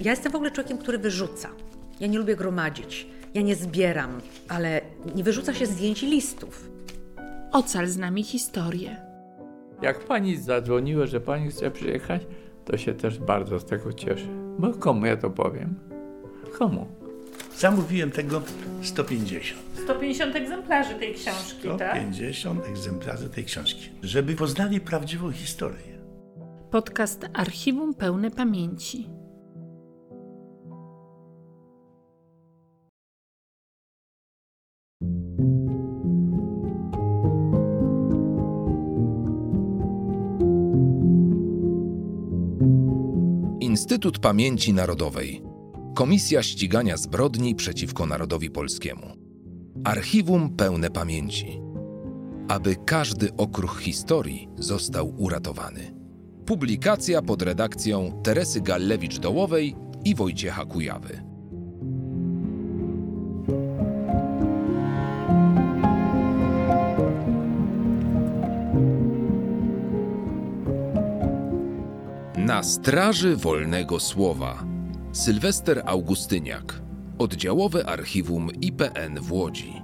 Ja 0.00 0.10
jestem 0.10 0.32
w 0.32 0.34
ogóle 0.34 0.50
człowiekiem, 0.50 0.78
który 0.78 0.98
wyrzuca. 0.98 1.48
Ja 2.00 2.06
nie 2.06 2.18
lubię 2.18 2.36
gromadzić. 2.36 3.06
Ja 3.34 3.42
nie 3.42 3.56
zbieram, 3.56 4.20
ale 4.48 4.80
nie 5.14 5.24
wyrzuca 5.24 5.54
się 5.54 5.66
zdjęć 5.66 6.02
i 6.02 6.06
listów. 6.06 6.70
Ocal 7.52 7.86
z 7.86 7.96
nami 7.96 8.22
historię. 8.22 8.96
Jak 9.82 10.04
pani 10.04 10.36
zadzwoniła, 10.36 11.06
że 11.06 11.20
pani 11.20 11.50
chce 11.50 11.70
przyjechać, 11.70 12.22
to 12.64 12.76
się 12.76 12.94
też 12.94 13.18
bardzo 13.18 13.58
z 13.58 13.64
tego 13.64 13.92
cieszę. 13.92 14.26
Bo 14.58 14.74
komu 14.74 15.06
ja 15.06 15.16
to 15.16 15.30
powiem? 15.30 15.74
Komu? 16.58 16.86
Zamówiłem 17.56 18.10
tego 18.10 18.42
150. 18.82 19.60
150 19.84 20.36
egzemplarzy 20.36 20.94
tej 20.94 21.14
książki, 21.14 21.68
tak? 21.78 21.96
150 21.96 22.66
egzemplarzy 22.66 23.28
tej 23.28 23.44
książki. 23.44 23.90
Żeby 24.02 24.36
poznali 24.36 24.80
prawdziwą 24.80 25.32
historię. 25.32 25.98
Podcast 26.70 27.26
Archiwum 27.32 27.94
Pełne 27.94 28.30
Pamięci. 28.30 29.17
Instytut 43.78 44.18
Pamięci 44.18 44.72
Narodowej. 44.72 45.42
Komisja 45.94 46.42
Ścigania 46.42 46.96
Zbrodni 46.96 47.54
przeciwko 47.54 48.06
Narodowi 48.06 48.50
Polskiemu. 48.50 49.06
Archiwum 49.84 50.56
pełne 50.56 50.90
pamięci. 50.90 51.60
Aby 52.48 52.76
każdy 52.76 53.36
okruch 53.36 53.80
historii 53.80 54.48
został 54.56 55.14
uratowany. 55.18 55.94
Publikacja 56.46 57.22
pod 57.22 57.42
redakcją 57.42 58.20
Teresy 58.22 58.60
Gallewicz-Dołowej 58.60 59.74
i 60.04 60.14
Wojciecha 60.14 60.64
Kujawy. 60.64 61.27
Na 72.48 72.62
straży 72.62 73.36
wolnego 73.36 74.00
słowa. 74.00 74.64
Sylwester 75.12 75.82
Augustyniak. 75.86 76.82
Oddziałowe 77.18 77.86
Archiwum 77.86 78.50
IPN 78.60 79.20
w 79.20 79.32
Łodzi. 79.32 79.82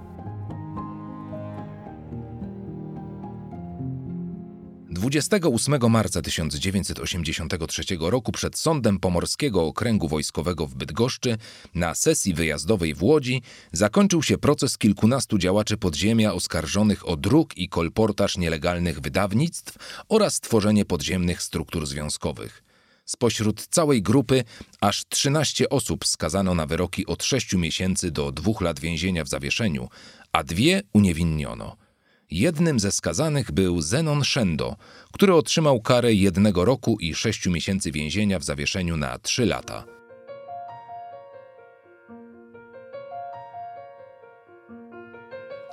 28 5.04 5.90
marca 5.90 6.22
1983 6.22 7.82
roku 8.00 8.32
przed 8.32 8.58
Sądem 8.58 8.98
Pomorskiego 8.98 9.62
Okręgu 9.66 10.08
Wojskowego 10.08 10.66
w 10.66 10.74
Bydgoszczy 10.74 11.38
na 11.74 11.94
sesji 11.94 12.34
wyjazdowej 12.34 12.94
w 12.94 13.02
Łodzi 13.02 13.42
zakończył 13.72 14.22
się 14.22 14.38
proces 14.38 14.78
kilkunastu 14.78 15.38
działaczy 15.38 15.76
podziemia 15.76 16.32
oskarżonych 16.32 17.08
o 17.08 17.16
druk 17.16 17.56
i 17.58 17.68
kolportaż 17.68 18.38
nielegalnych 18.38 19.00
wydawnictw 19.00 19.76
oraz 20.08 20.40
tworzenie 20.40 20.84
podziemnych 20.84 21.42
struktur 21.42 21.86
związkowych. 21.86 22.62
Spośród 23.04 23.66
całej 23.66 24.02
grupy 24.02 24.44
aż 24.80 25.04
13 25.08 25.68
osób 25.68 26.06
skazano 26.06 26.54
na 26.54 26.66
wyroki 26.66 27.06
od 27.06 27.24
6 27.24 27.54
miesięcy 27.54 28.10
do 28.10 28.32
2 28.32 28.52
lat 28.60 28.80
więzienia 28.80 29.24
w 29.24 29.28
zawieszeniu, 29.28 29.88
a 30.32 30.44
dwie 30.44 30.82
uniewinniono. 30.92 31.83
Jednym 32.34 32.80
ze 32.80 32.92
skazanych 32.92 33.52
był 33.52 33.80
Zenon 33.80 34.24
Szendo, 34.24 34.76
który 35.12 35.34
otrzymał 35.34 35.80
karę 35.80 36.14
jednego 36.14 36.64
roku 36.64 36.96
i 37.00 37.14
sześciu 37.14 37.50
miesięcy 37.50 37.92
więzienia 37.92 38.38
w 38.38 38.44
zawieszeniu 38.44 38.96
na 38.96 39.18
trzy 39.18 39.46
lata. 39.46 39.84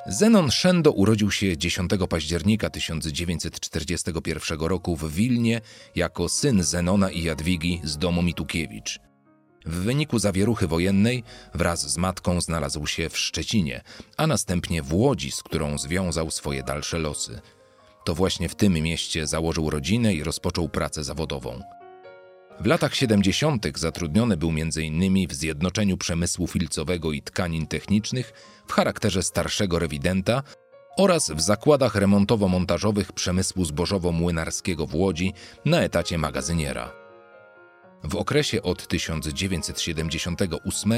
Zenon 0.07 0.51
Szendo 0.51 0.91
urodził 0.91 1.31
się 1.31 1.57
10 1.57 1.91
października 2.09 2.69
1941 2.69 4.59
roku 4.59 4.95
w 4.95 5.13
Wilnie 5.13 5.61
jako 5.95 6.29
syn 6.29 6.63
Zenona 6.63 7.11
i 7.11 7.23
Jadwigi 7.23 7.81
z 7.83 7.97
domu 7.97 8.21
Mitukiewicz. 8.21 9.10
W 9.65 9.75
wyniku 9.75 10.19
zawieruchy 10.19 10.67
wojennej 10.67 11.23
wraz 11.53 11.91
z 11.91 11.97
matką 11.97 12.41
znalazł 12.41 12.87
się 12.87 13.09
w 13.09 13.17
Szczecinie, 13.17 13.81
a 14.17 14.27
następnie 14.27 14.81
w 14.81 14.93
Łodzi, 14.93 15.31
z 15.31 15.43
którą 15.43 15.77
związał 15.77 16.31
swoje 16.31 16.63
dalsze 16.63 16.99
losy. 16.99 17.41
To 18.05 18.15
właśnie 18.15 18.49
w 18.49 18.55
tym 18.55 18.73
mieście 18.73 19.27
założył 19.27 19.69
rodzinę 19.69 20.13
i 20.13 20.23
rozpoczął 20.23 20.69
pracę 20.69 21.03
zawodową. 21.03 21.61
W 22.59 22.65
latach 22.65 22.95
70. 22.95 23.65
zatrudniony 23.75 24.37
był 24.37 24.49
m.in. 24.49 25.27
w 25.27 25.33
Zjednoczeniu 25.33 25.97
Przemysłu 25.97 26.47
Filcowego 26.47 27.11
i 27.11 27.21
Tkanin 27.21 27.67
Technicznych 27.67 28.33
w 28.67 28.73
charakterze 28.73 29.23
starszego 29.23 29.79
rewidenta 29.79 30.43
oraz 30.97 31.31
w 31.31 31.41
zakładach 31.41 31.95
remontowo-montażowych 31.95 33.11
przemysłu 33.11 33.63
zbożowo-młynarskiego 33.63 34.87
w 34.87 34.95
Łodzi 34.95 35.33
na 35.65 35.81
etacie 35.81 36.17
magazyniera. 36.17 37.00
W 38.03 38.15
okresie 38.15 38.61
od 38.61 38.87
1978 38.87 40.93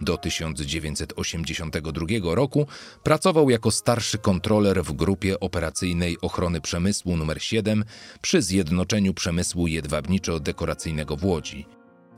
do 0.00 0.16
1982 0.16 2.34
roku 2.34 2.66
pracował 3.02 3.50
jako 3.50 3.70
starszy 3.70 4.18
kontroler 4.18 4.84
w 4.84 4.92
Grupie 4.92 5.40
Operacyjnej 5.40 6.16
Ochrony 6.20 6.60
Przemysłu 6.60 7.14
nr 7.14 7.42
7 7.42 7.84
przy 8.20 8.42
Zjednoczeniu 8.42 9.14
Przemysłu 9.14 9.66
Jedwabniczo-Dekoracyjnego 9.66 11.18
w 11.18 11.24
Łodzi. 11.24 11.66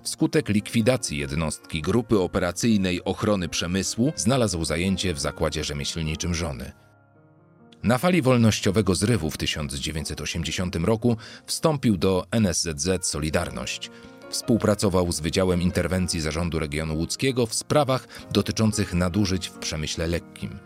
Wskutek 0.02 0.48
likwidacji 0.48 1.18
jednostki 1.18 1.82
Grupy 1.82 2.18
Operacyjnej 2.18 3.04
Ochrony 3.04 3.48
Przemysłu 3.48 4.12
znalazł 4.16 4.64
zajęcie 4.64 5.14
w 5.14 5.20
zakładzie 5.20 5.64
rzemieślniczym 5.64 6.34
żony. 6.34 6.72
Na 7.82 7.98
fali 7.98 8.22
wolnościowego 8.22 8.94
zrywu 8.94 9.30
w 9.30 9.36
1980 9.36 10.76
roku 10.76 11.16
wstąpił 11.46 11.96
do 11.96 12.26
NSZZ 12.30 13.06
Solidarność– 13.06 13.90
Współpracował 14.34 15.12
z 15.12 15.20
Wydziałem 15.20 15.62
Interwencji 15.62 16.20
Zarządu 16.20 16.58
Regionu 16.58 16.96
Łódzkiego 16.96 17.46
w 17.46 17.54
sprawach 17.54 18.08
dotyczących 18.32 18.94
nadużyć 18.94 19.48
w 19.48 19.58
przemyśle 19.58 20.06
lekkim. 20.06 20.58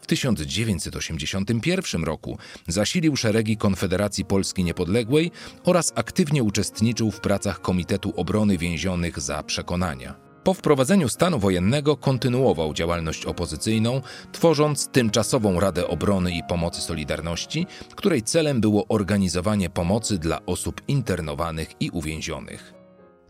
W 0.00 0.06
1981 0.06 2.04
roku 2.04 2.38
zasilił 2.68 3.16
szeregi 3.16 3.56
Konfederacji 3.56 4.24
Polski 4.24 4.64
Niepodległej 4.64 5.30
oraz 5.64 5.92
aktywnie 5.94 6.42
uczestniczył 6.42 7.10
w 7.10 7.20
pracach 7.20 7.60
Komitetu 7.60 8.12
Obrony 8.16 8.58
Więzionych 8.58 9.20
za 9.20 9.42
Przekonania. 9.42 10.14
Po 10.44 10.54
wprowadzeniu 10.54 11.08
stanu 11.08 11.38
wojennego 11.38 11.96
kontynuował 11.96 12.74
działalność 12.74 13.24
opozycyjną, 13.24 14.00
tworząc 14.32 14.88
Tymczasową 14.88 15.60
Radę 15.60 15.88
Obrony 15.88 16.32
i 16.32 16.42
Pomocy 16.48 16.80
Solidarności, 16.80 17.66
której 17.94 18.22
celem 18.22 18.60
było 18.60 18.86
organizowanie 18.88 19.70
pomocy 19.70 20.18
dla 20.18 20.46
osób 20.46 20.82
internowanych 20.88 21.68
i 21.80 21.90
uwięzionych. 21.90 22.75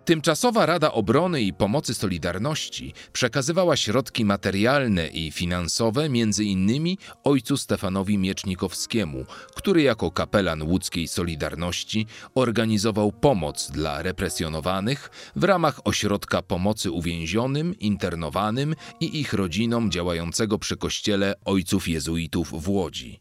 Tymczasowa 0.06 0.66
Rada 0.66 0.92
Obrony 0.92 1.42
i 1.42 1.52
Pomocy 1.52 1.94
Solidarności 1.94 2.92
przekazywała 3.12 3.76
środki 3.76 4.24
materialne 4.24 5.08
i 5.08 5.30
finansowe 5.30 6.02
m.in. 6.02 6.96
ojcu 7.24 7.56
Stefanowi 7.56 8.18
Miecznikowskiemu, 8.18 9.24
który 9.54 9.82
jako 9.82 10.10
kapelan 10.10 10.62
łódzkiej 10.62 11.08
Solidarności 11.08 12.06
organizował 12.34 13.12
pomoc 13.12 13.70
dla 13.70 14.02
represjonowanych 14.02 15.10
w 15.36 15.44
ramach 15.44 15.80
ośrodka 15.84 16.42
pomocy 16.42 16.90
uwięzionym, 16.90 17.78
internowanym 17.78 18.74
i 19.00 19.20
ich 19.20 19.32
rodzinom 19.32 19.90
działającego 19.90 20.58
przy 20.58 20.76
kościele 20.76 21.34
ojców 21.44 21.88
jezuitów 21.88 22.62
w 22.62 22.68
Łodzi. 22.68 23.20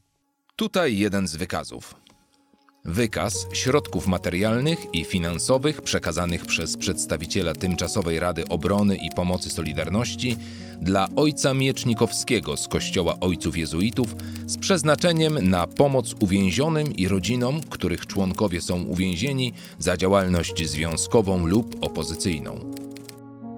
Tutaj 0.56 0.98
jeden 0.98 1.28
z 1.28 1.36
wykazów. 1.36 2.05
Wykaz 2.86 3.48
środków 3.54 4.08
materialnych 4.08 4.86
i 4.94 5.06
finansowych 5.06 5.82
przekazanych 5.82 6.46
przez 6.46 6.78
przedstawiciela 6.78 7.54
Tymczasowej 7.54 8.20
Rady 8.20 8.48
Obrony 8.48 8.96
i 8.96 9.10
Pomocy 9.16 9.50
Solidarności 9.50 10.38
dla 10.82 11.08
ojca 11.16 11.54
Miecznikowskiego 11.54 12.58
z 12.58 12.68
Kościoła 12.68 13.20
Ojców 13.20 13.58
Jezuitów 13.58 14.16
z 14.46 14.58
przeznaczeniem 14.58 15.50
na 15.50 15.68
pomoc 15.68 16.16
uwięzionym 16.20 16.96
i 16.96 17.08
rodzinom, 17.08 17.62
których 17.70 18.06
członkowie 18.06 18.62
są 18.62 18.84
uwięzieni 18.84 19.54
za 19.80 19.98
działalność 19.98 20.70
związkową 20.70 21.46
lub 21.46 21.76
opozycyjną. 21.82 22.74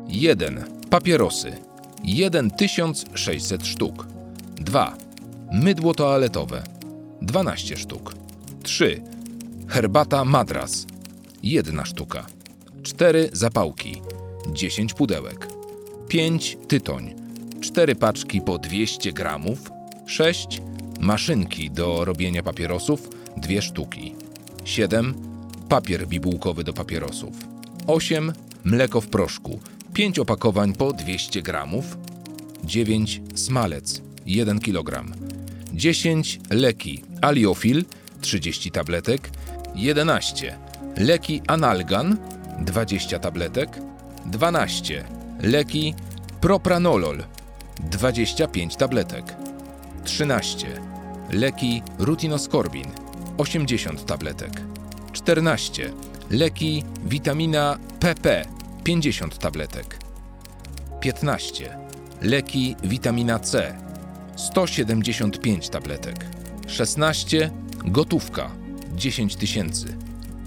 1. 0.07 0.63
Papierosy 0.89 1.51
1600 2.57 3.67
sztuk. 3.67 4.07
2. 4.55 4.97
Mydło 5.51 5.93
toaletowe 5.93 6.63
12 7.21 7.77
sztuk. 7.77 8.13
3 8.63 9.16
Herbata 9.69 10.25
Madras. 10.25 10.85
Jedna 11.43 11.85
sztuka. 11.85 12.25
Cztery 12.83 13.29
zapałki. 13.33 14.01
Dziesięć 14.53 14.93
pudełek. 14.93 15.47
Pięć 16.07 16.57
tytoń. 16.67 17.13
Cztery 17.61 17.95
paczki 17.95 18.41
po 18.41 18.57
200 18.57 19.13
gramów. 19.13 19.71
Sześć 20.05 20.61
maszynki 20.99 21.71
do 21.71 22.05
robienia 22.05 22.43
papierosów. 22.43 23.09
Dwie 23.37 23.61
sztuki. 23.61 24.15
Siedem 24.65 25.13
papier 25.69 26.07
bibułkowy 26.07 26.63
do 26.63 26.73
papierosów. 26.73 27.35
Osiem 27.87 28.33
mleko 28.63 29.01
w 29.01 29.07
proszku 29.07 29.59
5 29.93 30.19
opakowań 30.19 30.73
po 30.73 30.93
200 30.93 31.41
gramów, 31.41 31.97
9 32.63 33.21
smalec 33.35 34.01
1 34.25 34.59
kg, 34.59 35.05
10 35.73 36.39
leki 36.49 37.03
aliofil 37.21 37.85
30 38.21 38.71
tabletek, 38.71 39.29
11 39.77 40.53
leki 40.97 41.41
analgan 41.47 42.17
20 42.65 43.19
tabletek, 43.19 43.69
12 44.25 45.03
leki 45.43 45.95
propranolol 46.41 47.17
25 47.91 48.75
tabletek, 48.75 49.23
13 50.05 50.67
leki 51.33 51.83
rutinoskorbin 51.99 52.87
80 53.37 54.05
tabletek, 54.07 54.51
14 55.13 55.91
leki 56.31 56.83
witamina 57.11 57.77
PP 57.99 58.25
50 58.83 59.39
tabletek, 59.39 59.97
15 61.01 61.69
leki 62.21 62.75
witamina 62.83 63.39
C 63.39 63.73
175 64.35 65.69
tabletek, 65.69 66.25
16 66.67 67.51
gotówka 67.85 68.66
10 68.97 69.35
tysięcy, 69.35 69.97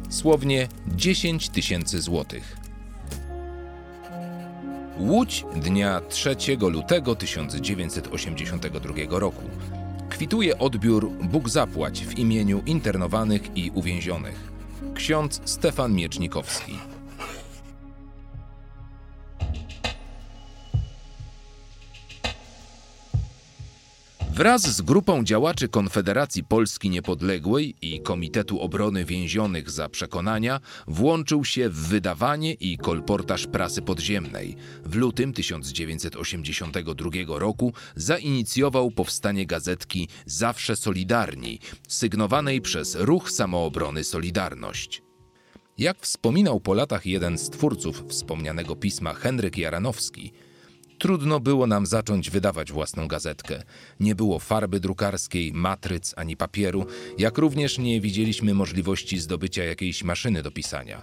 słownie 0.09 0.69
10 0.89 1.49
tysięcy 1.49 2.01
złotych. 2.01 2.57
Łódź 4.99 5.45
dnia 5.57 6.01
3 6.09 6.37
lutego 6.61 7.17
1982 7.17 9.19
roku. 9.19 9.43
Kwituje 10.09 10.59
odbiór 10.59 11.11
Bóg 11.11 11.49
zapłać 11.49 12.07
w 12.07 12.19
imieniu 12.19 12.63
internowanych 12.67 13.57
i 13.57 13.71
uwięzionych. 13.71 14.51
Ksiądz 14.95 15.41
Stefan 15.45 15.95
Miecznikowski. 15.95 16.90
Wraz 24.35 24.63
z 24.63 24.83
grupą 24.83 25.25
działaczy 25.25 25.69
Konfederacji 25.69 26.45
Polski 26.45 26.91
Niepodległej 26.91 27.75
i 27.83 28.01
Komitetu 28.01 28.61
Obrony 28.61 29.05
Więzionych 29.05 29.71
za 29.71 29.89
Przekonania 29.89 30.61
włączył 30.87 31.45
się 31.45 31.69
w 31.69 31.75
wydawanie 31.75 32.53
i 32.53 32.79
kolportaż 32.79 33.47
prasy 33.47 33.83
podziemnej. 33.83 34.57
W 34.85 34.95
lutym 34.95 35.33
1982 35.33 37.11
roku 37.29 37.73
zainicjował 37.97 38.91
powstanie 38.91 39.47
gazetki 39.47 40.09
Zawsze 40.27 40.77
Solidarni, 40.77 41.59
sygnowanej 41.89 42.61
przez 42.61 42.95
Ruch 42.95 43.31
Samoobrony 43.31 44.05
Solidarność. 44.05 45.03
Jak 45.79 45.99
wspominał 46.01 46.61
po 46.61 46.75
latach 46.75 47.07
jeden 47.07 47.39
z 47.39 47.51
twórców 47.51 48.05
wspomnianego 48.09 48.77
pisma 48.77 49.15
Henryk 49.15 49.59
Jaranowski, 49.59 50.33
Trudno 51.01 51.41
było 51.41 51.67
nam 51.67 51.87
zacząć 51.87 52.31
wydawać 52.31 52.73
własną 52.73 53.09
gazetkę. 53.09 53.63
Nie 54.01 54.15
było 54.15 54.39
farby 54.39 54.81
drukarskiej, 54.81 55.53
matryc 55.53 56.15
ani 56.17 56.37
papieru, 56.37 56.87
jak 57.19 57.39
również 57.39 57.79
nie 57.79 58.01
widzieliśmy 58.01 58.55
możliwości 58.55 59.19
zdobycia 59.19 59.65
jakiejś 59.65 60.05
maszyny 60.05 60.43
do 60.43 60.51
pisania. 60.51 61.03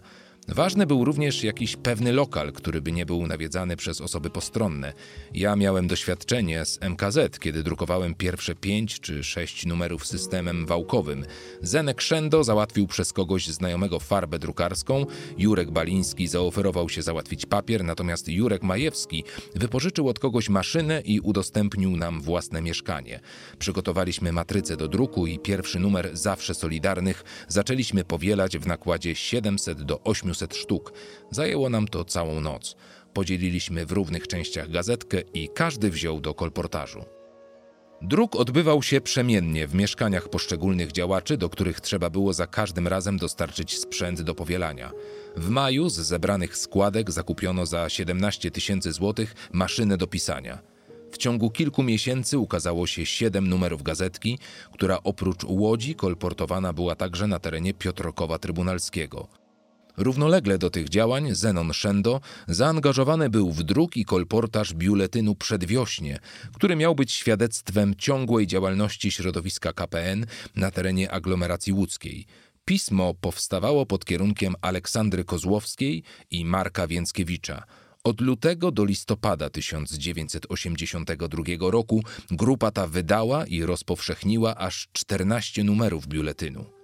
Ważny 0.49 0.85
był 0.85 1.05
również 1.05 1.43
jakiś 1.43 1.75
pewny 1.75 2.11
lokal, 2.11 2.53
który 2.53 2.81
by 2.81 2.91
nie 2.91 3.05
był 3.05 3.27
nawiedzany 3.27 3.75
przez 3.75 4.01
osoby 4.01 4.29
postronne. 4.29 4.93
Ja 5.33 5.55
miałem 5.55 5.87
doświadczenie 5.87 6.65
z 6.65 6.79
MKZ, 6.81 7.39
kiedy 7.39 7.63
drukowałem 7.63 8.15
pierwsze 8.15 8.55
pięć 8.55 8.99
czy 8.99 9.23
sześć 9.23 9.65
numerów 9.65 10.07
systemem 10.07 10.65
wałkowym. 10.65 11.25
Zenek 11.61 12.01
Szendo 12.01 12.43
załatwił 12.43 12.87
przez 12.87 13.13
kogoś 13.13 13.47
znajomego 13.47 13.99
farbę 13.99 14.39
drukarską, 14.39 15.05
Jurek 15.37 15.71
Baliński 15.71 16.27
zaoferował 16.27 16.89
się 16.89 17.01
załatwić 17.01 17.45
papier, 17.45 17.83
natomiast 17.83 18.27
Jurek 18.27 18.63
Majewski 18.63 19.23
wypożyczył 19.55 20.09
od 20.09 20.19
kogoś 20.19 20.49
maszynę 20.49 21.01
i 21.01 21.19
udostępnił 21.19 21.97
nam 21.97 22.21
własne 22.21 22.61
mieszkanie. 22.61 23.19
Przygotowaliśmy 23.59 24.31
matrycę 24.31 24.77
do 24.77 24.87
druku 24.87 25.27
i 25.27 25.39
pierwszy 25.39 25.79
numer 25.79 26.09
Zawsze 26.13 26.55
Solidarnych 26.55 27.23
zaczęliśmy 27.47 28.03
powielać 28.03 28.57
w 28.57 28.67
nakładzie 28.67 29.15
700 29.15 29.83
do 29.83 30.03
800 30.03 30.36
sztuk. 30.55 30.93
Zajęło 31.31 31.69
nam 31.69 31.87
to 31.87 32.05
całą 32.05 32.41
noc. 32.41 32.75
Podzieliliśmy 33.13 33.85
w 33.85 33.91
równych 33.91 34.27
częściach 34.27 34.71
gazetkę 34.71 35.21
i 35.33 35.49
każdy 35.49 35.89
wziął 35.91 36.19
do 36.19 36.33
kolportażu. 36.33 37.05
Druk 38.01 38.35
odbywał 38.35 38.83
się 38.83 39.01
przemiennie 39.01 39.67
w 39.67 39.75
mieszkaniach 39.75 40.29
poszczególnych 40.29 40.91
działaczy, 40.91 41.37
do 41.37 41.49
których 41.49 41.81
trzeba 41.81 42.09
było 42.09 42.33
za 42.33 42.47
każdym 42.47 42.87
razem 42.87 43.17
dostarczyć 43.17 43.79
sprzęt 43.79 44.21
do 44.21 44.35
powielania. 44.35 44.91
W 45.35 45.49
maju 45.49 45.89
z 45.89 45.93
zebranych 45.93 46.57
składek 46.57 47.11
zakupiono 47.11 47.65
za 47.65 47.89
17 47.89 48.51
tysięcy 48.51 48.91
złotych 48.91 49.35
maszynę 49.51 49.97
do 49.97 50.07
pisania. 50.07 50.59
W 51.11 51.17
ciągu 51.17 51.51
kilku 51.51 51.83
miesięcy 51.83 52.37
ukazało 52.37 52.87
się 52.87 53.05
siedem 53.05 53.47
numerów 53.47 53.83
gazetki, 53.83 54.39
która 54.73 54.99
oprócz 55.03 55.43
Łodzi 55.43 55.95
kolportowana 55.95 56.73
była 56.73 56.95
także 56.95 57.27
na 57.27 57.39
terenie 57.39 57.73
Piotrokowa 57.73 58.39
Trybunalskiego. 58.39 59.27
Równolegle 59.97 60.57
do 60.57 60.69
tych 60.69 60.89
działań 60.89 61.35
Zenon 61.35 61.73
Szendo 61.73 62.21
zaangażowany 62.47 63.29
był 63.29 63.51
w 63.51 63.63
druk 63.63 63.97
i 63.97 64.05
kolportaż 64.05 64.73
biuletynu 64.73 65.35
Przedwiośnie, 65.35 66.19
który 66.53 66.75
miał 66.75 66.95
być 66.95 67.11
świadectwem 67.11 67.95
ciągłej 67.95 68.47
działalności 68.47 69.11
środowiska 69.11 69.73
KPN 69.73 70.25
na 70.55 70.71
terenie 70.71 71.11
aglomeracji 71.11 71.73
łódzkiej. 71.73 72.25
Pismo 72.65 73.13
powstawało 73.13 73.85
pod 73.85 74.05
kierunkiem 74.05 74.55
Aleksandry 74.61 75.23
Kozłowskiej 75.23 76.03
i 76.31 76.45
Marka 76.45 76.87
Więckiewicza. 76.87 77.63
Od 78.03 78.21
lutego 78.21 78.71
do 78.71 78.85
listopada 78.85 79.49
1982 79.49 81.43
roku 81.59 82.03
grupa 82.31 82.71
ta 82.71 82.87
wydała 82.87 83.45
i 83.45 83.63
rozpowszechniła 83.63 84.55
aż 84.55 84.87
14 84.93 85.63
numerów 85.63 86.07
biuletynu. 86.07 86.76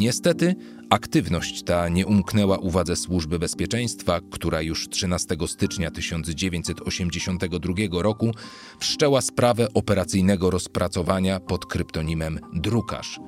Niestety, 0.00 0.54
aktywność 0.90 1.62
ta 1.62 1.88
nie 1.88 2.06
umknęła 2.06 2.58
uwadze 2.58 2.96
Służby 2.96 3.38
Bezpieczeństwa, 3.38 4.20
która 4.30 4.62
już 4.62 4.88
13 4.88 5.36
stycznia 5.46 5.90
1982 5.90 7.74
roku 8.02 8.34
wszczęła 8.78 9.20
sprawę 9.20 9.68
operacyjnego 9.74 10.50
rozpracowania 10.50 11.40
pod 11.40 11.66
kryptonimem 11.66 12.40
Drukarz. 12.52 13.20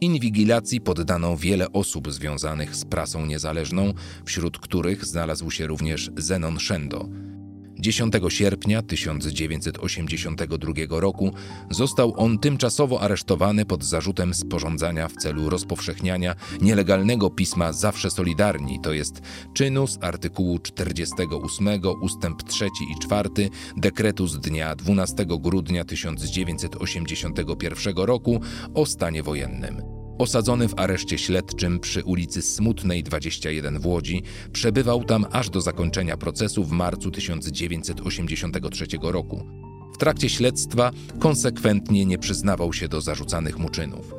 Inwigilacji 0.00 0.80
poddano 0.80 1.36
wiele 1.36 1.72
osób 1.72 2.12
związanych 2.12 2.76
z 2.76 2.84
prasą 2.84 3.26
niezależną, 3.26 3.92
wśród 4.24 4.58
których 4.58 5.04
znalazł 5.04 5.50
się 5.50 5.66
również 5.66 6.10
Zenon 6.16 6.58
Szendo. 6.58 7.08
10 7.80 8.14
sierpnia 8.28 8.82
1982 8.82 11.00
roku 11.00 11.34
został 11.70 12.14
on 12.16 12.38
tymczasowo 12.38 13.00
aresztowany 13.00 13.64
pod 13.64 13.84
zarzutem 13.84 14.34
sporządzania 14.34 15.08
w 15.08 15.16
celu 15.16 15.50
rozpowszechniania 15.50 16.34
nielegalnego 16.60 17.30
pisma 17.30 17.72
Zawsze 17.72 18.10
Solidarni, 18.10 18.80
to 18.80 18.92
jest 18.92 19.22
czynu 19.54 19.86
z 19.86 19.98
artykułu 20.02 20.58
48 20.58 21.68
ustęp 22.02 22.42
3 22.42 22.66
i 22.66 22.98
4 23.02 23.30
dekretu 23.76 24.26
z 24.26 24.40
dnia 24.40 24.76
12 24.76 25.26
grudnia 25.40 25.84
1981 25.84 27.96
roku 27.96 28.40
o 28.74 28.86
stanie 28.86 29.22
wojennym. 29.22 29.89
Osadzony 30.20 30.68
w 30.68 30.78
areszcie 30.78 31.18
śledczym 31.18 31.80
przy 31.80 32.04
ulicy 32.04 32.42
Smutnej 32.42 33.02
21 33.02 33.80
w 33.80 33.86
Łodzi, 33.86 34.22
przebywał 34.52 35.04
tam 35.04 35.26
aż 35.30 35.50
do 35.50 35.60
zakończenia 35.60 36.16
procesu 36.16 36.64
w 36.64 36.70
marcu 36.70 37.10
1983 37.10 38.86
roku. 39.02 39.46
W 39.94 39.98
trakcie 39.98 40.28
śledztwa 40.28 40.90
konsekwentnie 41.18 42.06
nie 42.06 42.18
przyznawał 42.18 42.72
się 42.72 42.88
do 42.88 43.00
zarzucanych 43.00 43.58
mu 43.58 43.68
czynów. 43.68 44.14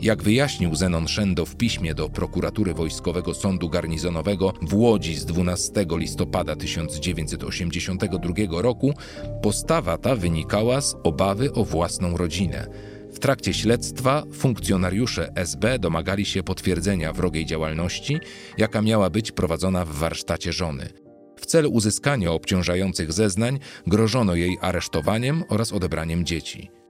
Jak 0.00 0.22
wyjaśnił 0.22 0.74
Zenon 0.74 1.08
Szendo 1.08 1.46
w 1.46 1.56
piśmie 1.56 1.94
do 1.94 2.08
prokuratury 2.08 2.74
Wojskowego 2.74 3.34
Sądu 3.34 3.68
Garnizonowego 3.68 4.52
w 4.62 4.74
Łodzi 4.74 5.14
z 5.14 5.24
12 5.24 5.72
listopada 5.90 6.56
1982 6.56 8.62
roku, 8.62 8.94
postawa 9.42 9.98
ta 9.98 10.16
wynikała 10.16 10.80
z 10.80 10.96
obawy 11.02 11.52
o 11.52 11.64
własną 11.64 12.16
rodzinę 12.16 12.91
trakcie 13.18 13.54
śledztwa 13.54 14.22
funkcjonariusze 14.32 15.32
SB 15.34 15.78
domagali 15.78 16.24
się 16.24 16.42
potwierdzenia 16.42 17.12
wrogiej 17.12 17.46
działalności, 17.46 18.18
jaka 18.58 18.82
miała 18.82 19.10
być 19.10 19.32
prowadzona 19.32 19.84
w 19.84 19.88
warsztacie 19.88 20.52
żony. 20.52 20.88
W 21.36 21.46
celu 21.46 21.70
uzyskania 21.70 22.32
obciążających 22.32 23.12
zeznań 23.12 23.58
grożono 23.86 24.34
jej 24.34 24.58
aresztowaniem 24.60 25.44
oraz 25.48 25.72
odebraniem 25.72 26.24
dzieci. 26.24 26.81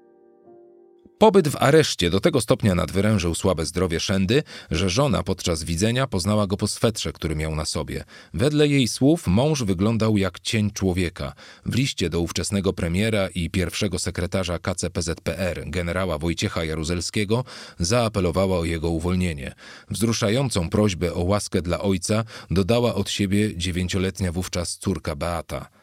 Pobyt 1.23 1.49
w 1.49 1.57
areszcie 1.57 2.11
do 2.11 2.21
tego 2.21 2.41
stopnia 2.41 2.75
nadwyrężył 2.75 3.35
słabe 3.35 3.67
zdrowie 3.67 4.01
Szendy, 4.01 4.43
że 4.71 4.91
żona 4.91 5.23
podczas 5.23 5.65
widzenia 5.65 6.07
poznała 6.07 6.47
go 6.47 6.57
po 6.57 6.67
swetrze, 6.67 7.13
który 7.13 7.37
miał 7.37 7.55
na 7.55 7.65
sobie. 7.65 8.05
Wedle 8.35 8.69
jej 8.69 8.89
słów 8.89 9.27
mąż 9.27 9.63
wyglądał 9.63 10.17
jak 10.17 10.41
cień 10.41 10.71
człowieka. 10.71 11.33
W 11.67 11.75
liście 11.75 12.11
do 12.11 12.21
ówczesnego 12.21 12.73
premiera 12.73 13.29
i 13.29 13.51
pierwszego 13.51 13.99
sekretarza 13.99 14.59
KCPZPR, 14.59 15.63
generała 15.67 16.19
Wojciecha 16.19 16.65
Jaruzelskiego, 16.65 17.45
zaapelowała 17.79 18.59
o 18.59 18.65
jego 18.65 18.91
uwolnienie. 18.91 19.55
Wzruszającą 19.91 20.71
prośbę 20.71 21.15
o 21.15 21.23
łaskę 21.23 21.63
dla 21.63 21.81
ojca 21.81 22.25
dodała 22.51 22.95
od 22.95 23.11
siebie 23.11 23.57
dziewięcioletnia 23.57 24.33
wówczas 24.33 24.79
córka 24.79 25.17
Beata. 25.17 25.82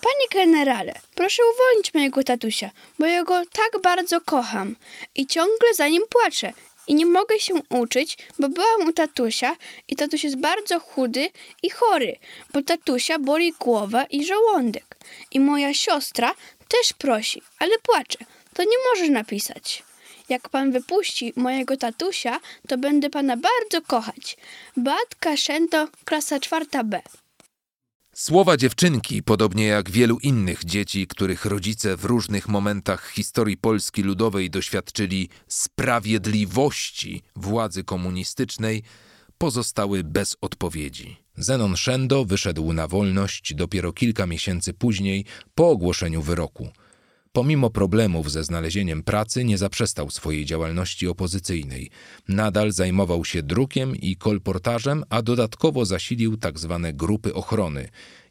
Panie 0.00 0.44
generale, 0.44 0.92
proszę 1.14 1.42
uwolnić 1.54 1.94
mojego 1.94 2.24
tatusia, 2.24 2.70
bo 2.98 3.06
ja 3.06 3.24
go 3.24 3.42
tak 3.52 3.82
bardzo 3.82 4.20
kocham 4.20 4.76
i 5.14 5.26
ciągle 5.26 5.74
za 5.74 5.88
nim 5.88 6.02
płaczę. 6.10 6.52
I 6.86 6.94
nie 6.94 7.06
mogę 7.06 7.38
się 7.38 7.54
uczyć, 7.68 8.18
bo 8.38 8.48
byłam 8.48 8.88
u 8.88 8.92
tatusia 8.92 9.56
i 9.88 9.96
tatuś 9.96 10.24
jest 10.24 10.36
bardzo 10.36 10.80
chudy 10.80 11.30
i 11.62 11.70
chory, 11.70 12.16
bo 12.52 12.62
tatusia 12.62 13.18
boli 13.18 13.52
głowa 13.52 14.04
i 14.04 14.26
żołądek. 14.26 14.96
I 15.30 15.40
moja 15.40 15.74
siostra 15.74 16.34
też 16.68 16.92
prosi, 16.92 17.42
ale 17.58 17.78
płacze. 17.78 18.18
To 18.54 18.62
nie 18.62 18.76
może 18.90 19.12
napisać. 19.12 19.82
Jak 20.28 20.48
pan 20.48 20.72
wypuści 20.72 21.32
mojego 21.36 21.76
tatusia, 21.76 22.40
to 22.68 22.78
będę 22.78 23.10
pana 23.10 23.36
bardzo 23.36 23.86
kochać. 23.86 24.36
Beatka 24.76 25.36
Szento, 25.36 25.88
klasa 26.04 26.40
czwarta 26.40 26.84
B. 26.84 27.00
Słowa 28.18 28.56
dziewczynki, 28.56 29.22
podobnie 29.22 29.66
jak 29.66 29.90
wielu 29.90 30.18
innych 30.18 30.64
dzieci, 30.64 31.06
których 31.06 31.44
rodzice 31.44 31.96
w 31.96 32.04
różnych 32.04 32.48
momentach 32.48 33.10
historii 33.10 33.56
Polski 33.56 34.02
Ludowej 34.02 34.50
doświadczyli 34.50 35.28
sprawiedliwości 35.48 37.22
władzy 37.36 37.84
komunistycznej, 37.84 38.82
pozostały 39.38 40.04
bez 40.04 40.36
odpowiedzi. 40.40 41.16
Zenon 41.36 41.76
Szendo 41.76 42.24
wyszedł 42.24 42.72
na 42.72 42.88
wolność 42.88 43.54
dopiero 43.54 43.92
kilka 43.92 44.26
miesięcy 44.26 44.72
później 44.72 45.24
po 45.54 45.70
ogłoszeniu 45.70 46.22
wyroku. 46.22 46.68
Pomimo 47.32 47.70
problemów 47.70 48.30
ze 48.30 48.44
znalezieniem 48.44 49.02
pracy, 49.02 49.44
nie 49.44 49.58
zaprzestał 49.58 50.10
swojej 50.10 50.44
działalności 50.44 51.08
opozycyjnej. 51.08 51.90
Nadal 52.28 52.72
zajmował 52.72 53.24
się 53.24 53.42
drukiem 53.42 53.96
i 53.96 54.16
kolportażem, 54.16 55.04
a 55.10 55.22
dodatkowo 55.22 55.84
zasilił 55.84 56.36
tzw. 56.36 56.90
grupy 56.94 57.34
ochrony. 57.34 57.88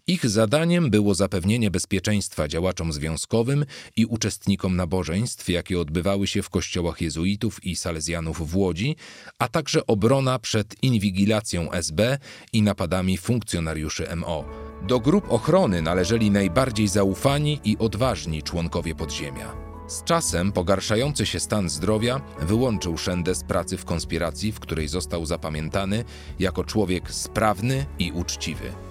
Ich 0.09 0.29
zadaniem 0.29 0.89
było 0.89 1.15
zapewnienie 1.15 1.71
bezpieczeństwa 1.71 2.47
działaczom 2.47 2.93
związkowym 2.93 3.65
i 3.95 4.05
uczestnikom 4.05 4.75
nabożeństw, 4.75 5.49
jakie 5.49 5.79
odbywały 5.79 6.27
się 6.27 6.41
w 6.41 6.49
kościołach 6.49 7.01
jezuitów 7.01 7.65
i 7.65 7.75
salezjanów 7.75 8.49
w 8.49 8.55
Łodzi, 8.55 8.95
a 9.39 9.47
także 9.47 9.87
obrona 9.87 10.39
przed 10.39 10.83
inwigilacją 10.83 11.71
SB 11.71 12.17
i 12.53 12.61
napadami 12.61 13.17
funkcjonariuszy 13.17 14.15
MO. 14.15 14.45
Do 14.87 14.99
grup 14.99 15.31
ochrony 15.31 15.81
należeli 15.81 16.31
najbardziej 16.31 16.87
zaufani 16.87 17.59
i 17.63 17.77
odważni 17.77 18.43
członkowie 18.43 18.95
podziemia. 18.95 19.53
Z 19.87 20.03
czasem 20.03 20.51
pogarszający 20.51 21.25
się 21.25 21.39
stan 21.39 21.69
zdrowia 21.69 22.21
wyłączył 22.41 22.97
Szendę 22.97 23.35
z 23.35 23.43
pracy 23.43 23.77
w 23.77 23.85
konspiracji, 23.85 24.51
w 24.51 24.59
której 24.59 24.87
został 24.87 25.25
zapamiętany 25.25 26.03
jako 26.39 26.63
człowiek 26.63 27.11
sprawny 27.11 27.85
i 27.99 28.11
uczciwy. 28.11 28.86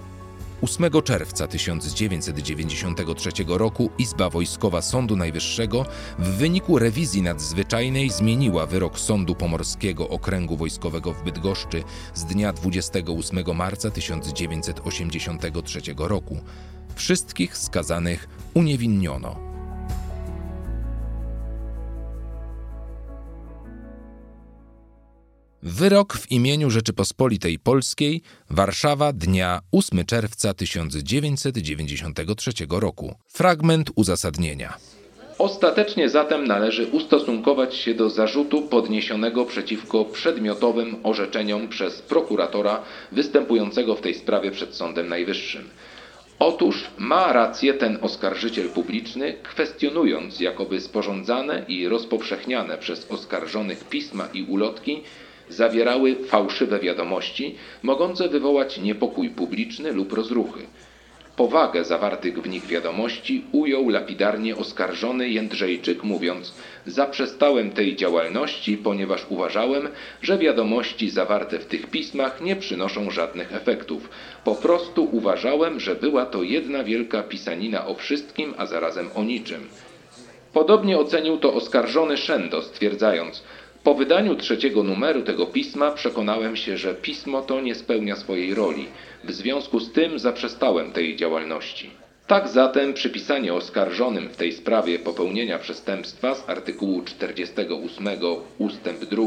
8 0.61 0.91
czerwca 1.03 1.47
1993 1.47 3.29
roku 3.47 3.89
Izba 3.97 4.29
Wojskowa 4.29 4.81
Sądu 4.81 5.15
Najwyższego 5.15 5.85
w 6.19 6.27
wyniku 6.27 6.79
rewizji 6.79 7.21
nadzwyczajnej 7.21 8.09
zmieniła 8.09 8.65
wyrok 8.65 8.99
Sądu 8.99 9.35
Pomorskiego 9.35 10.09
Okręgu 10.09 10.57
Wojskowego 10.57 11.13
w 11.13 11.23
Bydgoszczy 11.23 11.83
z 12.13 12.25
dnia 12.25 12.53
28 12.53 13.55
marca 13.55 13.91
1983 13.91 15.81
roku. 15.97 16.37
Wszystkich 16.95 17.57
skazanych 17.57 18.27
uniewinniono. 18.53 19.46
Wyrok 25.63 26.13
w 26.13 26.31
imieniu 26.31 26.69
Rzeczypospolitej 26.69 27.59
Polskiej, 27.59 28.21
Warszawa, 28.49 29.13
dnia 29.13 29.59
8 29.71 30.05
czerwca 30.05 30.53
1993 30.53 32.51
roku. 32.69 33.15
Fragment 33.27 33.91
uzasadnienia. 33.95 34.77
Ostatecznie 35.37 36.09
zatem 36.09 36.47
należy 36.47 36.87
ustosunkować 36.87 37.75
się 37.75 37.93
do 37.93 38.09
zarzutu 38.09 38.61
podniesionego 38.61 39.45
przeciwko 39.45 40.05
przedmiotowym 40.05 40.95
orzeczeniom 41.03 41.67
przez 41.67 42.01
prokuratora 42.01 42.83
występującego 43.11 43.95
w 43.95 44.01
tej 44.01 44.13
sprawie 44.13 44.51
przed 44.51 44.75
Sądem 44.75 45.09
Najwyższym. 45.09 45.69
Otóż 46.39 46.83
ma 46.97 47.33
rację 47.33 47.73
ten 47.73 47.97
oskarżyciel 48.01 48.69
publiczny, 48.69 49.33
kwestionując 49.43 50.39
jakoby 50.39 50.81
sporządzane 50.81 51.65
i 51.67 51.87
rozpowszechniane 51.87 52.77
przez 52.77 53.11
oskarżonych 53.11 53.83
pisma 53.83 54.27
i 54.33 54.43
ulotki 54.43 55.03
zawierały 55.49 56.15
fałszywe 56.15 56.79
wiadomości, 56.79 57.55
mogące 57.83 58.29
wywołać 58.29 58.77
niepokój 58.77 59.29
publiczny 59.29 59.91
lub 59.91 60.13
rozruchy. 60.13 60.61
Powagę 61.37 61.85
zawartych 61.85 62.41
w 62.41 62.49
nich 62.49 62.65
wiadomości 62.65 63.43
ujął 63.51 63.89
lapidarnie 63.89 64.55
oskarżony 64.55 65.29
Jędrzejczyk, 65.29 66.03
mówiąc: 66.03 66.53
Zaprzestałem 66.85 67.71
tej 67.71 67.95
działalności, 67.95 68.77
ponieważ 68.77 69.25
uważałem, 69.29 69.89
że 70.21 70.37
wiadomości 70.37 71.09
zawarte 71.09 71.59
w 71.59 71.65
tych 71.65 71.87
pismach 71.87 72.41
nie 72.41 72.55
przynoszą 72.55 73.11
żadnych 73.11 73.53
efektów. 73.53 74.09
Po 74.43 74.55
prostu 74.55 75.09
uważałem, 75.11 75.79
że 75.79 75.95
była 75.95 76.25
to 76.25 76.43
jedna 76.43 76.83
wielka 76.83 77.23
pisanina 77.23 77.87
o 77.87 77.95
wszystkim, 77.95 78.53
a 78.57 78.65
zarazem 78.65 79.09
o 79.15 79.23
niczym. 79.23 79.67
Podobnie 80.53 80.97
ocenił 80.97 81.37
to 81.37 81.53
oskarżony 81.53 82.17
Szendo, 82.17 82.61
stwierdzając: 82.61 83.43
po 83.83 83.93
wydaniu 83.93 84.35
trzeciego 84.35 84.83
numeru 84.83 85.21
tego 85.21 85.45
pisma 85.45 85.91
przekonałem 85.91 86.55
się, 86.55 86.77
że 86.77 86.95
pismo 86.95 87.41
to 87.41 87.61
nie 87.61 87.75
spełnia 87.75 88.15
swojej 88.15 88.55
roli. 88.55 88.87
W 89.23 89.31
związku 89.31 89.79
z 89.79 89.91
tym 89.91 90.19
zaprzestałem 90.19 90.91
tej 90.91 91.15
działalności. 91.15 91.89
Tak 92.27 92.47
zatem 92.47 92.93
przypisanie 92.93 93.53
oskarżonym 93.53 94.29
w 94.29 94.37
tej 94.37 94.51
sprawie 94.51 94.99
popełnienia 94.99 95.59
przestępstwa 95.59 96.35
z 96.35 96.49
artykułu 96.49 97.01
48 97.01 98.07
ustęp 98.57 99.05
2 99.05 99.23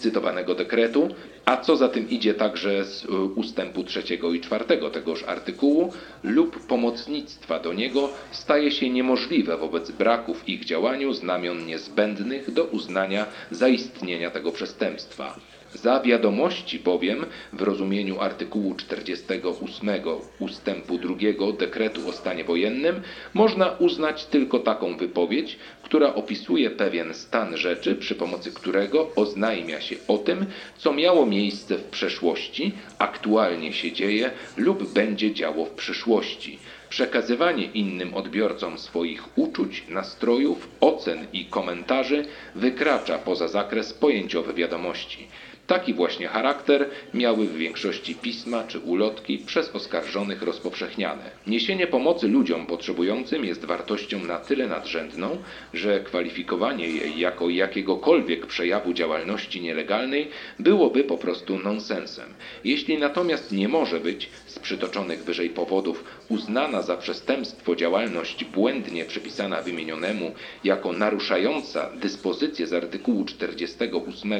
cytowanego 0.00 0.54
dekretu, 0.54 1.08
a 1.44 1.56
co 1.56 1.76
za 1.76 1.88
tym 1.88 2.10
idzie 2.10 2.34
także 2.34 2.84
z 2.84 3.04
y, 3.04 3.08
ustępu 3.34 3.84
trzeciego 3.84 4.32
i 4.32 4.40
czwartego 4.40 4.90
tegoż 4.90 5.24
artykułu, 5.24 5.92
lub 6.22 6.66
pomocnictwa 6.66 7.58
do 7.58 7.72
niego, 7.72 8.08
staje 8.30 8.70
się 8.70 8.90
niemożliwe 8.90 9.56
wobec 9.56 9.90
braku 9.90 10.34
w 10.34 10.48
ich 10.48 10.64
działaniu 10.64 11.12
znamion 11.12 11.66
niezbędnych 11.66 12.52
do 12.52 12.64
uznania 12.64 13.26
zaistnienia 13.50 14.30
tego 14.30 14.52
przestępstwa. 14.52 15.34
Za 15.74 16.00
wiadomości 16.00 16.78
bowiem 16.78 17.26
w 17.52 17.62
rozumieniu 17.62 18.20
artykułu 18.20 18.74
48 18.74 19.90
ustępu 20.38 20.98
2 20.98 21.14
dekretu 21.58 22.08
o 22.08 22.12
stanie 22.12 22.44
wojennym 22.44 23.02
można 23.34 23.70
uznać 23.70 24.24
tylko 24.24 24.58
taką 24.58 24.96
wypowiedź, 24.96 25.58
która 25.82 26.14
opisuje 26.14 26.70
pewien 26.70 27.14
stan 27.14 27.56
rzeczy, 27.56 27.94
przy 27.94 28.14
pomocy 28.14 28.52
którego 28.52 29.10
oznajmia 29.16 29.80
się 29.80 29.96
o 30.08 30.18
tym, 30.18 30.46
co 30.76 30.92
miało 30.92 31.26
miejsce 31.26 31.78
w 31.78 31.84
przeszłości, 31.84 32.72
aktualnie 32.98 33.72
się 33.72 33.92
dzieje 33.92 34.30
lub 34.56 34.92
będzie 34.92 35.34
działo 35.34 35.64
w 35.64 35.70
przyszłości. 35.70 36.58
Przekazywanie 36.88 37.64
innym 37.64 38.14
odbiorcom 38.14 38.78
swoich 38.78 39.38
uczuć, 39.38 39.84
nastrojów, 39.88 40.68
ocen 40.80 41.26
i 41.32 41.44
komentarzy 41.44 42.24
wykracza 42.54 43.18
poza 43.18 43.48
zakres 43.48 43.92
pojęciowy 43.92 44.54
wiadomości. 44.54 45.28
Taki 45.70 45.94
właśnie 45.94 46.28
charakter 46.28 46.86
miały 47.14 47.46
w 47.46 47.56
większości 47.56 48.14
pisma 48.14 48.64
czy 48.64 48.78
ulotki 48.78 49.38
przez 49.38 49.76
oskarżonych 49.76 50.42
rozpowszechniane. 50.42 51.30
Niesienie 51.46 51.86
pomocy 51.86 52.28
ludziom 52.28 52.66
potrzebującym 52.66 53.44
jest 53.44 53.64
wartością 53.64 54.24
na 54.24 54.38
tyle 54.38 54.66
nadrzędną, 54.66 55.38
że 55.74 56.00
kwalifikowanie 56.00 56.88
jej 56.88 57.18
jako 57.18 57.50
jakiegokolwiek 57.50 58.46
przejawu 58.46 58.92
działalności 58.92 59.60
nielegalnej 59.60 60.28
byłoby 60.58 61.04
po 61.04 61.18
prostu 61.18 61.58
nonsensem. 61.58 62.34
Jeśli 62.64 62.98
natomiast 62.98 63.52
nie 63.52 63.68
może 63.68 64.00
być 64.00 64.28
z 64.46 64.58
przytoczonych 64.58 65.24
wyżej 65.24 65.50
powodów 65.50 66.04
uznana 66.30 66.82
za 66.82 66.96
przestępstwo 66.96 67.76
działalność 67.76 68.44
błędnie 68.44 69.04
przypisana 69.04 69.62
wymienionemu 69.62 70.32
jako 70.64 70.92
naruszająca 70.92 71.90
dyspozycje 71.94 72.66
z 72.66 72.72
artykułu 72.72 73.24
48 73.24 74.32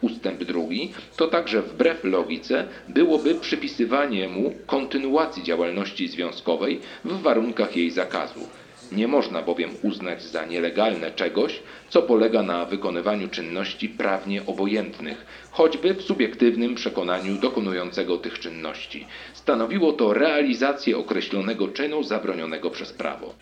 ustęp 0.00 0.44
2, 0.44 0.60
to 1.16 1.26
także 1.26 1.62
wbrew 1.62 2.04
logice 2.04 2.64
byłoby 2.88 3.34
przypisywanie 3.34 4.28
mu 4.28 4.52
kontynuacji 4.66 5.42
działalności 5.42 6.08
związkowej 6.08 6.80
w 7.04 7.22
warunkach 7.22 7.76
jej 7.76 7.90
zakazu. 7.90 8.40
Nie 8.92 9.08
można 9.08 9.42
bowiem 9.42 9.70
uznać 9.82 10.22
za 10.22 10.44
nielegalne 10.44 11.10
czegoś, 11.10 11.60
co 11.88 12.02
polega 12.02 12.42
na 12.42 12.64
wykonywaniu 12.64 13.28
czynności 13.28 13.88
prawnie 13.88 14.46
obojętnych, 14.46 15.26
choćby 15.50 15.94
w 15.94 16.02
subiektywnym 16.02 16.74
przekonaniu 16.74 17.38
dokonującego 17.38 18.18
tych 18.18 18.38
czynności. 18.38 19.06
Stanowiło 19.34 19.92
to 19.92 20.14
realizację 20.14 20.98
określonego 20.98 21.68
czynu 21.68 22.02
zabronionego 22.02 22.70
przez 22.70 22.92
prawo. 22.92 23.34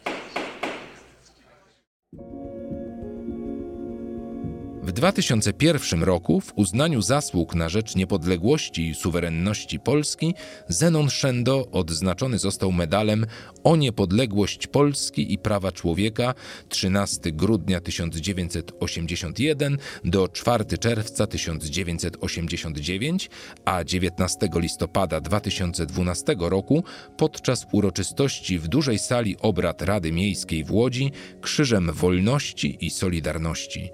W 4.93 4.95
2001 4.95 6.03
roku 6.03 6.41
w 6.41 6.53
uznaniu 6.57 7.03
zasług 7.03 7.55
na 7.55 7.69
rzecz 7.69 7.97
niepodległości 7.97 8.89
i 8.89 8.95
suwerenności 8.95 9.81
Polski 9.81 10.35
Zenon 10.69 11.11
Szendo 11.11 11.71
odznaczony 11.71 12.39
został 12.39 12.73
medalem 12.73 13.27
o 13.65 13.77
niepodległość 13.77 14.67
Polski 14.67 15.33
i 15.33 15.39
prawa 15.39 15.73
człowieka 15.73 16.35
13 16.69 17.33
grudnia 17.33 17.81
1981 17.81 19.79
do 20.05 20.29
4 20.29 20.65
czerwca 20.79 21.27
1989, 21.27 23.31
a 23.65 23.85
19 23.85 24.49
listopada 24.55 25.21
2012 25.21 26.37
roku 26.39 26.85
podczas 27.17 27.67
uroczystości 27.73 28.59
w 28.59 28.69
dużej 28.69 28.99
sali 28.99 29.37
obrad 29.41 29.83
Rady 29.83 30.13
Miejskiej 30.13 30.65
w 30.65 30.73
Łodzi 30.73 31.13
Krzyżem 31.41 31.93
Wolności 31.93 32.87
i 32.87 32.91
Solidarności. 32.91 33.91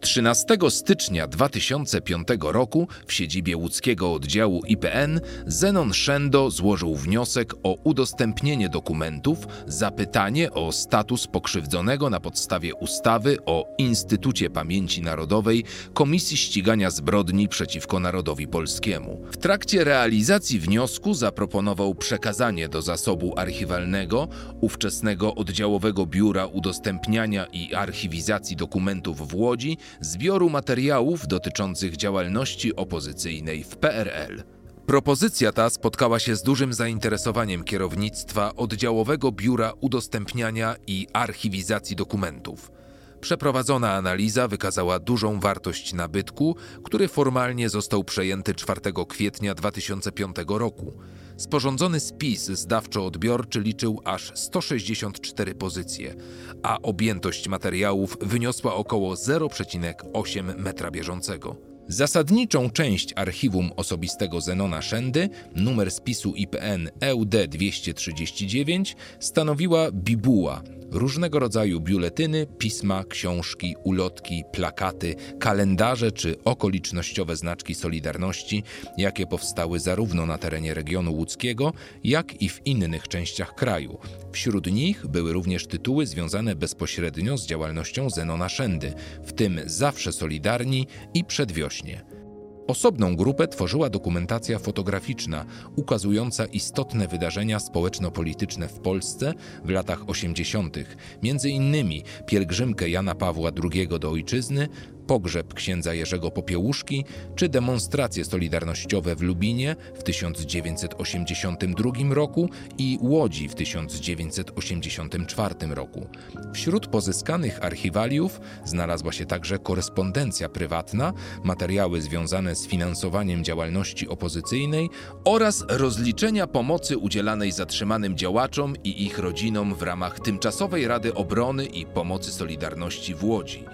13 0.00 0.56
stycznia 0.68 1.26
2005 1.26 2.28
roku 2.42 2.88
w 3.06 3.12
siedzibie 3.12 3.56
łódzkiego 3.56 4.12
oddziału 4.12 4.62
IPN 4.66 5.20
Zenon 5.46 5.92
Szendo 5.92 6.50
złożył 6.50 6.94
wniosek 6.94 7.54
o 7.62 7.76
udostępnienie 7.84 8.68
dokumentów, 8.68 9.38
zapytanie 9.66 10.52
o 10.52 10.72
status 10.72 11.26
pokrzywdzonego 11.26 12.10
na 12.10 12.20
podstawie 12.20 12.74
ustawy 12.74 13.36
o 13.46 13.66
Instytucie 13.78 14.50
Pamięci 14.50 15.02
Narodowej 15.02 15.64
Komisji 15.94 16.36
Ścigania 16.36 16.90
Zbrodni 16.90 17.48
przeciwko 17.48 18.00
Narodowi 18.00 18.48
Polskiemu. 18.48 19.20
W 19.32 19.36
trakcie 19.36 19.84
realizacji 19.84 20.60
wniosku 20.60 21.14
zaproponował 21.14 21.94
przekazanie 21.94 22.68
do 22.68 22.82
zasobu 22.82 23.38
archiwalnego 23.38 24.28
ówczesnego 24.60 25.34
oddziałowego 25.34 26.06
biura 26.06 26.46
udostępniania 26.46 27.46
i 27.52 27.74
archiwizacji 27.74 28.56
dokumentów 28.56 29.28
w 29.28 29.34
Łodzi 29.34 29.76
zbioru 30.00 30.50
materiałów 30.50 31.26
dotyczących 31.26 31.96
działalności 31.96 32.76
opozycyjnej 32.76 33.64
w 33.64 33.76
PRL. 33.76 34.42
Propozycja 34.86 35.52
ta 35.52 35.70
spotkała 35.70 36.18
się 36.18 36.36
z 36.36 36.42
dużym 36.42 36.72
zainteresowaniem 36.72 37.64
kierownictwa 37.64 38.54
oddziałowego 38.56 39.32
biura 39.32 39.72
udostępniania 39.80 40.76
i 40.86 41.06
archiwizacji 41.12 41.96
dokumentów. 41.96 42.72
Przeprowadzona 43.20 43.92
analiza 43.94 44.48
wykazała 44.48 44.98
dużą 44.98 45.40
wartość 45.40 45.92
nabytku, 45.92 46.56
który 46.84 47.08
formalnie 47.08 47.68
został 47.68 48.04
przejęty 48.04 48.54
4 48.54 48.80
kwietnia 49.08 49.54
2005 49.54 50.36
roku. 50.48 50.92
Sporządzony 51.40 52.00
spis 52.00 52.50
zdawczo-odbiorczy 52.50 53.60
liczył 53.60 54.00
aż 54.04 54.32
164 54.34 55.54
pozycje, 55.54 56.14
a 56.62 56.78
objętość 56.82 57.48
materiałów 57.48 58.16
wyniosła 58.20 58.74
około 58.74 59.14
0,8 59.14 60.58
metra 60.58 60.90
bieżącego. 60.90 61.56
Zasadniczą 61.88 62.70
część 62.70 63.12
archiwum 63.16 63.70
osobistego 63.76 64.40
Zenona 64.40 64.82
Szendy, 64.82 65.28
numer 65.56 65.90
spisu 65.90 66.34
IPN 66.34 66.90
EUD 67.00 67.36
239, 67.48 68.96
stanowiła 69.20 69.90
bibuła, 69.92 70.62
różnego 70.90 71.38
rodzaju 71.38 71.80
biuletyny, 71.80 72.46
pisma, 72.58 73.04
książki, 73.04 73.74
ulotki, 73.84 74.44
plakaty, 74.52 75.14
kalendarze 75.38 76.12
czy 76.12 76.44
okolicznościowe 76.44 77.36
znaczki 77.36 77.74
Solidarności, 77.74 78.62
jakie 78.96 79.26
powstały 79.26 79.80
zarówno 79.80 80.26
na 80.26 80.38
terenie 80.38 80.74
regionu 80.74 81.14
łódzkiego, 81.14 81.72
jak 82.04 82.42
i 82.42 82.48
w 82.48 82.66
innych 82.66 83.08
częściach 83.08 83.54
kraju. 83.54 83.98
Wśród 84.32 84.66
nich 84.66 85.06
były 85.06 85.32
również 85.32 85.66
tytuły 85.66 86.06
związane 86.06 86.54
bezpośrednio 86.54 87.38
z 87.38 87.46
działalnością 87.46 88.10
Zenona 88.10 88.48
Szendy, 88.48 88.92
w 89.24 89.32
tym 89.32 89.60
Zawsze 89.66 90.12
Solidarni 90.12 90.86
i 91.14 91.24
Przedwiośnie. 91.24 92.19
Osobną 92.66 93.16
grupę 93.16 93.48
tworzyła 93.48 93.90
dokumentacja 93.90 94.58
fotograficzna 94.58 95.44
ukazująca 95.76 96.46
istotne 96.46 97.08
wydarzenia 97.08 97.60
społeczno-polityczne 97.60 98.68
w 98.68 98.80
Polsce 98.80 99.34
w 99.64 99.70
latach 99.70 100.08
80., 100.08 100.76
między 101.22 101.50
innymi 101.50 102.02
pielgrzymkę 102.26 102.88
Jana 102.88 103.14
Pawła 103.14 103.50
II 103.72 103.88
do 104.00 104.10
ojczyzny, 104.10 104.68
pogrzeb 105.10 105.54
księdza 105.54 105.94
Jerzego 105.94 106.30
Popiełuszki 106.30 107.04
czy 107.36 107.48
demonstracje 107.48 108.24
solidarnościowe 108.24 109.16
w 109.16 109.22
Lubinie 109.22 109.76
w 109.94 110.02
1982 110.02 111.92
roku 112.10 112.48
i 112.78 112.98
Łodzi 113.00 113.48
w 113.48 113.54
1984 113.54 115.54
roku. 115.70 116.06
Wśród 116.54 116.86
pozyskanych 116.86 117.64
archiwaliów 117.64 118.40
znalazła 118.64 119.12
się 119.12 119.26
także 119.26 119.58
korespondencja 119.58 120.48
prywatna, 120.48 121.12
materiały 121.44 122.02
związane 122.02 122.54
z 122.54 122.66
finansowaniem 122.66 123.44
działalności 123.44 124.08
opozycyjnej 124.08 124.88
oraz 125.24 125.64
rozliczenia 125.68 126.46
pomocy 126.46 126.98
udzielanej 126.98 127.52
zatrzymanym 127.52 128.16
działaczom 128.16 128.74
i 128.84 129.04
ich 129.04 129.18
rodzinom 129.18 129.74
w 129.74 129.82
ramach 129.82 130.20
Tymczasowej 130.20 130.88
Rady 130.88 131.14
Obrony 131.14 131.66
i 131.66 131.86
Pomocy 131.86 132.32
Solidarności 132.32 133.14
w 133.14 133.24
Łodzi. 133.24 133.64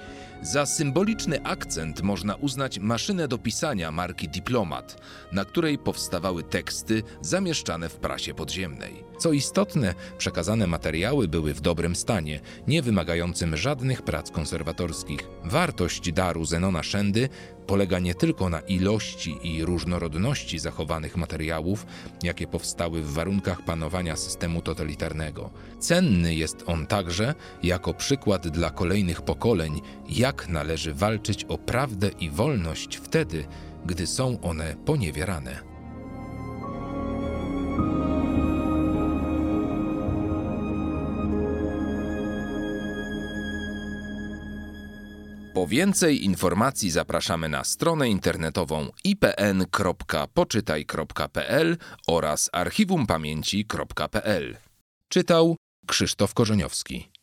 Za 0.42 0.66
symboliczny 0.66 1.42
akcent 1.44 2.02
można 2.02 2.34
uznać 2.34 2.78
maszynę 2.78 3.28
do 3.28 3.38
pisania 3.38 3.92
marki 3.92 4.28
Diplomat, 4.28 5.00
na 5.32 5.44
której 5.44 5.78
powstawały 5.78 6.42
teksty 6.42 7.02
zamieszczane 7.20 7.88
w 7.88 7.96
prasie 7.96 8.34
podziemnej. 8.34 9.04
Co 9.18 9.32
istotne, 9.32 9.94
przekazane 10.18 10.66
materiały 10.66 11.28
były 11.28 11.54
w 11.54 11.60
dobrym 11.60 11.96
stanie, 11.96 12.40
nie 12.66 12.82
wymagającym 12.82 13.56
żadnych 13.56 14.02
prac 14.02 14.30
konserwatorskich. 14.30 15.20
Wartość 15.44 16.12
daru 16.12 16.44
Zenona 16.44 16.82
Szendy 16.82 17.28
polega 17.66 17.98
nie 17.98 18.14
tylko 18.14 18.48
na 18.48 18.60
ilości 18.60 19.38
i 19.42 19.64
różnorodności 19.64 20.58
zachowanych 20.58 21.16
materiałów, 21.16 21.86
jakie 22.22 22.46
powstały 22.46 23.02
w 23.02 23.12
warunkach 23.12 23.64
panowania 23.64 24.16
systemu 24.16 24.62
totalitarnego. 24.62 25.50
Cenny 25.78 26.34
jest 26.34 26.64
on 26.66 26.86
także 26.86 27.34
jako 27.62 27.94
przykład 27.94 28.48
dla 28.48 28.70
kolejnych 28.70 29.22
pokoleń, 29.22 29.80
jak 30.08 30.48
należy 30.48 30.94
walczyć 30.94 31.44
o 31.44 31.58
prawdę 31.58 32.10
i 32.20 32.30
wolność 32.30 32.96
wtedy, 32.96 33.46
gdy 33.86 34.06
są 34.06 34.40
one 34.40 34.76
poniewierane. 34.84 35.75
Więcej 45.66 46.24
informacji 46.24 46.90
zapraszamy 46.90 47.48
na 47.48 47.64
stronę 47.64 48.08
internetową 48.08 48.90
ipn.poczytaj.pl 49.04 51.76
oraz 52.06 52.50
archiwumpamięci.pl. 52.52 54.56
Czytał 55.08 55.56
Krzysztof 55.86 56.34
Korzeniowski. 56.34 57.15